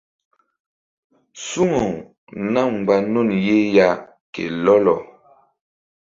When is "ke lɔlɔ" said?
4.33-4.95